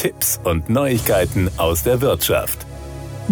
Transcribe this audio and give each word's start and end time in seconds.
Tipps 0.00 0.40
und 0.44 0.70
Neuigkeiten 0.70 1.50
aus 1.58 1.82
der 1.82 2.00
Wirtschaft. 2.00 2.69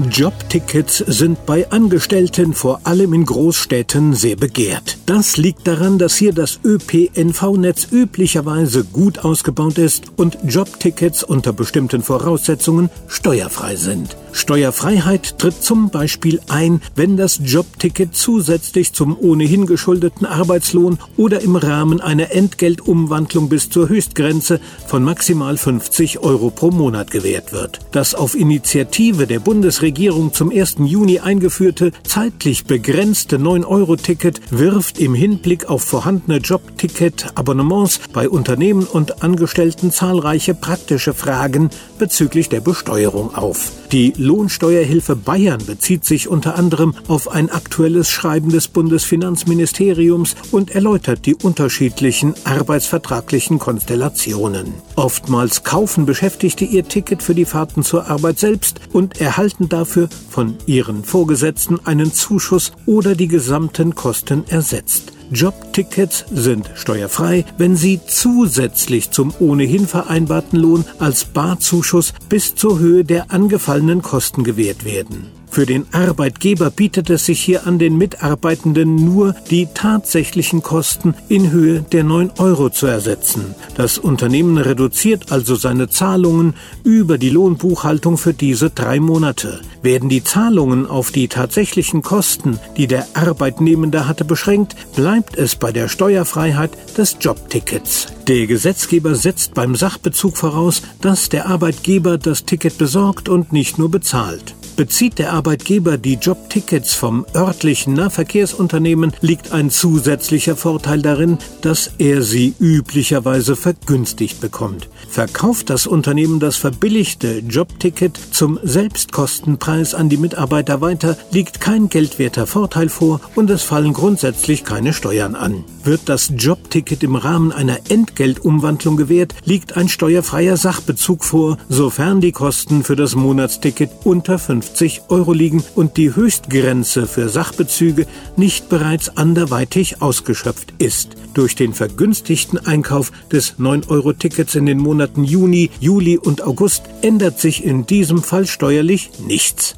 Jobtickets 0.07 0.99
sind 0.99 1.45
bei 1.45 1.69
Angestellten 1.73 2.55
vor 2.55 2.81
allem 2.85 3.15
in 3.15 3.27
Großstädten 3.27 4.15
sehr 4.15 4.37
begehrt. 4.37 4.97
Das 5.07 5.37
liegt 5.37 5.67
daran, 5.67 5.99
dass 5.99 6.15
hier 6.15 6.33
das 6.33 6.61
ÖPNV-Netz 6.65 7.89
üblicherweise 7.91 8.85
gut 8.85 9.19
ausgebaut 9.19 9.77
ist 9.77 10.13
und 10.17 10.39
Jobtickets 10.45 11.25
unter 11.25 11.53
bestimmten 11.53 12.03
Voraussetzungen 12.03 12.91
steuerfrei 13.09 13.75
sind. 13.75 14.17
Steuerfreiheit 14.31 15.39
tritt 15.39 15.65
zum 15.65 15.91
Beispiel 15.91 16.41
ein, 16.49 16.81
wenn 16.95 17.17
das 17.17 17.41
Jobticket 17.43 18.15
zusätzlich 18.15 18.93
zum 18.93 19.19
ohnehin 19.19 19.67
geschuldeten 19.67 20.27
Arbeitslohn 20.27 20.99
oder 21.17 21.41
im 21.41 21.57
Rahmen 21.57 22.01
einer 22.01 22.31
Entgeltumwandlung 22.31 23.49
bis 23.49 23.69
zur 23.69 23.89
Höchstgrenze 23.89 24.61
von 24.87 25.03
maximal 25.03 25.57
50 25.57 26.21
Euro 26.21 26.51
pro 26.51 26.71
Monat 26.71 27.11
gewährt 27.11 27.53
wird. 27.53 27.81
Das 27.91 28.15
auf 28.15 28.37
Initiative 28.37 29.27
der 29.27 29.41
Bundesregierung 29.41 29.88
zum 30.33 30.51
1. 30.51 30.77
Juni 30.85 31.21
eingeführte, 31.21 31.93
zeitlich 32.05 32.65
begrenzte 32.65 33.39
9-Euro-Ticket 33.39 34.41
wirft 34.51 34.99
im 34.99 35.15
Hinblick 35.15 35.69
auf 35.69 35.83
vorhandene 35.83 36.39
Jobticket-Abonnements 36.39 38.01
bei 38.13 38.29
Unternehmen 38.29 38.85
und 38.85 39.23
Angestellten 39.23 39.91
zahlreiche 39.91 40.55
praktische 40.55 41.15
Fragen 41.15 41.71
bezüglich 41.99 42.49
der 42.49 42.61
Besteuerung 42.61 43.35
auf. 43.35 43.73
Die 43.93 44.13
Lohnsteuerhilfe 44.19 45.17
Bayern 45.17 45.65
bezieht 45.65 46.05
sich 46.05 46.29
unter 46.29 46.57
anderem 46.57 46.95
auf 47.09 47.31
ein 47.31 47.49
aktuelles 47.49 48.11
Schreiben 48.11 48.51
des 48.51 48.69
Bundesfinanzministeriums 48.69 50.37
und 50.51 50.73
erläutert 50.73 51.25
die 51.25 51.35
unterschiedlichen 51.35 52.35
arbeitsvertraglichen 52.45 53.59
Konstellationen. 53.59 54.75
Oftmals 54.95 55.65
kaufen 55.65 56.05
Beschäftigte 56.05 56.67
ihr 56.67 56.87
Ticket 56.87 57.23
für 57.23 57.35
die 57.35 57.47
Fahrten 57.47 57.83
zur 57.83 58.11
Arbeit 58.11 58.39
selbst 58.39 58.79
und 58.93 59.23
erhalten 59.23 59.71
dafür 59.71 60.11
von 60.29 60.57
ihren 60.67 61.03
Vorgesetzten 61.03 61.81
einen 61.87 62.13
Zuschuss 62.13 62.73
oder 62.85 63.15
die 63.15 63.29
gesamten 63.29 63.95
Kosten 63.95 64.45
ersetzt. 64.49 65.13
Jobtickets 65.31 66.25
sind 66.31 66.71
steuerfrei, 66.75 67.45
wenn 67.57 67.77
sie 67.77 68.01
zusätzlich 68.07 69.11
zum 69.11 69.35
ohnehin 69.39 69.87
vereinbarten 69.87 70.59
Lohn 70.59 70.85
als 70.99 71.25
Barzuschuss 71.25 72.15
bis 72.29 72.55
zur 72.55 72.79
Höhe 72.79 73.05
der 73.05 73.31
angefallenen 73.31 74.03
Kosten 74.03 74.45
gewährt 74.45 74.85
werden. 74.85 75.38
Für 75.51 75.67
den 75.67 75.87
Arbeitgeber 75.93 76.71
bietet 76.71 77.11
es 77.11 77.27
sich 77.27 77.41
hier 77.41 77.67
an, 77.67 77.79
den 77.79 77.97
Mitarbeitenden 77.97 78.95
nur 78.95 79.35
die 79.51 79.67
tatsächlichen 79.73 80.63
Kosten 80.63 81.15
in 81.29 81.51
Höhe 81.51 81.81
der 81.81 82.05
9 82.05 82.33
Euro 82.39 82.71
zu 82.71 82.87
ersetzen. 82.87 83.55
Das 83.75 83.99
Unternehmen 83.99 84.59
reduziert 84.59 85.33
also 85.33 85.57
seine 85.57 85.89
Zahlungen 85.89 86.55
über 86.85 87.19
die 87.19 87.31
Lohnbuchhaltung 87.31 88.19
für 88.19 88.35
diese 88.35 88.71
drei 88.71 89.01
Monate. 89.01 89.61
Werden 89.83 90.09
die 90.09 90.23
Zahlungen 90.23 90.87
auf 90.87 91.11
die 91.11 91.29
tatsächlichen 91.29 92.03
Kosten, 92.03 92.59
die 92.77 92.87
der 92.87 93.07
Arbeitnehmende 93.15 94.07
hatte, 94.07 94.25
beschränkt, 94.25 94.77
bleibt 94.95 95.37
es 95.37 95.57
bei 95.57 95.73
der 95.73 95.89
Steuerfreiheit 95.89 96.71
des 96.97 97.17
Jobtickets. 97.21 98.07
Der 98.29 98.47
Gesetzgeber 98.47 99.15
setzt 99.15 99.55
beim 99.55 99.75
Sachbezug 99.75 100.37
voraus, 100.37 100.83
dass 101.01 101.31
der 101.31 101.47
Arbeitgeber 101.47 102.19
das 102.19 102.45
Ticket 102.45 102.77
besorgt 102.77 103.29
und 103.29 103.53
nicht 103.53 103.79
nur 103.79 103.91
bezahlt. 103.91 104.55
Bezieht 104.79 105.19
der 105.19 105.33
Arbeitgeber 105.33 105.99
die 105.99 106.15
Jobtickets 106.15 106.95
vom 106.95 107.27
örtlichen 107.35 107.95
Nahverkehrsunternehmen, 107.95 109.13
liegt 109.21 109.51
ein 109.51 109.71
zusätzlicher 109.71 110.55
Vorteil 110.55 111.03
darin, 111.03 111.39
dass 111.63 111.91
er 111.99 112.23
sie 112.23 112.55
üblicherweise 112.61 113.57
vergünstigt 113.57 114.41
bekommt. 114.41 114.89
Verkauft 115.11 115.71
das 115.71 115.89
Unternehmen 115.89 116.39
das 116.39 116.59
verbilligte 116.59 117.41
Jobticket 117.41 118.17
zum 118.31 118.61
Selbstkostenpreis 118.63 119.95
an 119.95 120.11
die 120.11 120.17
Mitarbeiter 120.17 120.81
weiter, 120.81 121.17
liegt 121.33 121.61
kein 121.61 121.89
geldwerter 121.89 122.47
Vorteil 122.47 122.89
vor 122.89 123.21
und 123.35 123.51
es 123.51 123.65
fallen 123.65 123.95
grundsätzlich 123.95 124.63
keine 124.63 124.93
Steuern 124.93 125.35
an. 125.35 125.65
Wird 125.83 126.03
das 126.09 126.33
Jobticket 126.37 127.03
im 127.03 127.17
Rahmen 127.17 127.51
einer 127.51 127.79
Entgeltumwandlung 127.89 128.97
gewährt, 128.97 129.35
liegt 129.45 129.77
ein 129.77 129.89
steuerfreier 129.89 130.57
Sachbezug 130.57 131.25
vor, 131.25 131.59
sofern 131.69 132.21
die 132.21 132.31
Kosten 132.33 132.85
für 132.85 132.95
das 132.95 133.17
Monatsticket 133.17 133.91
unter 134.05 134.39
5 134.39 134.68
50 134.69 135.03
Euro 135.09 135.33
liegen 135.33 135.65
und 135.75 135.97
die 135.97 136.15
Höchstgrenze 136.15 137.07
für 137.07 137.29
Sachbezüge 137.29 138.07
nicht 138.37 138.69
bereits 138.69 139.17
anderweitig 139.17 140.03
ausgeschöpft 140.03 140.75
ist. 140.79 141.17
Durch 141.35 141.57
den 141.57 141.73
vergünstigten 141.73 142.59
Einkauf 142.59 143.11
des 143.33 143.59
9-Euro-Tickets 143.59 144.55
in 144.55 144.67
den 144.67 144.79
Monaten 144.79 145.25
Juni, 145.25 145.71
Juli 145.81 146.19
und 146.19 146.43
August 146.43 146.85
ändert 147.03 147.41
sich 147.41 147.65
in 147.65 147.87
diesem 147.87 148.23
Fall 148.23 148.47
steuerlich 148.47 149.11
nichts. 149.27 149.77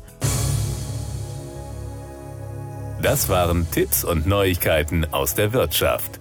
Das 3.01 3.29
waren 3.29 3.67
Tipps 3.71 4.05
und 4.05 4.27
Neuigkeiten 4.27 5.07
aus 5.13 5.35
der 5.35 5.53
Wirtschaft. 5.53 6.20